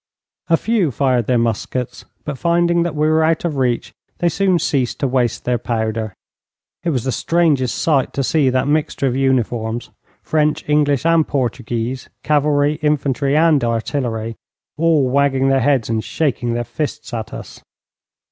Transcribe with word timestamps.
A 0.49 0.57
few 0.57 0.89
fired 0.89 1.27
their 1.27 1.37
muskets, 1.37 2.05
but 2.25 2.35
finding 2.39 2.81
that 2.81 2.95
we 2.95 3.07
were 3.07 3.23
out 3.23 3.45
of 3.45 3.57
reach 3.57 3.93
they 4.17 4.29
soon 4.29 4.57
ceased 4.57 4.99
to 5.01 5.07
waste 5.07 5.45
their 5.45 5.59
powder. 5.59 6.15
It 6.83 6.89
was 6.89 7.03
the 7.03 7.11
strangest 7.11 7.77
sight 7.77 8.11
to 8.13 8.23
see 8.23 8.49
that 8.49 8.67
mixture 8.67 9.05
of 9.05 9.15
uniforms, 9.15 9.91
French, 10.23 10.67
English, 10.67 11.05
and 11.05 11.27
Portuguese, 11.27 12.09
cavalry, 12.23 12.79
infantry, 12.81 13.37
and 13.37 13.63
artillery, 13.63 14.37
all 14.75 15.07
wagging 15.07 15.49
their 15.49 15.59
heads 15.59 15.87
and 15.87 16.03
shaking 16.03 16.53
their 16.55 16.63
fists 16.63 17.13
at 17.13 17.31
us. 17.31 17.61